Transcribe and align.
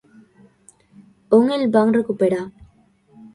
On 1.39 1.51
el 1.59 1.67
van 1.77 1.93
recuperar? 1.99 2.41